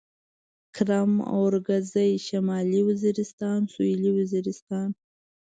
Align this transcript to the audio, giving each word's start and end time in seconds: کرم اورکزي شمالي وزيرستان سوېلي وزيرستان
کرم 0.75 1.13
اورکزي 1.35 2.09
شمالي 2.27 2.79
وزيرستان 2.89 3.59
سوېلي 3.73 4.09
وزيرستان 4.17 4.87